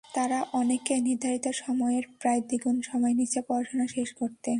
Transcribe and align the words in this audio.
তারা 0.05 0.39
অনেকেই 0.53 1.01
নির্ধারিত 1.01 1.45
সময়ের 1.63 2.05
প্রায় 2.19 2.41
দ্বিগুণ 2.41 2.77
সময় 2.81 3.13
নিচ্ছে 3.13 3.39
পড়াশোনা 3.47 3.85
শেষ 3.87 4.09
করতে। 4.13 4.49